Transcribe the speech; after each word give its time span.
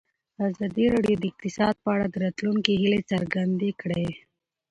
ازادي 0.49 0.85
راډیو 0.93 1.17
د 1.19 1.23
اقتصاد 1.31 1.75
په 1.83 1.89
اړه 1.95 2.05
د 2.09 2.15
راتلونکي 2.25 2.71
هیلې 2.81 3.01
څرګندې 3.11 3.71
کړې. 3.81 4.05